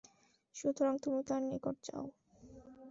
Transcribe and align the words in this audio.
সুতরাং 0.55 0.93
তুমি 1.03 1.19
তাঁর 1.27 1.41
নিকট 1.49 1.75
যাও। 1.83 2.05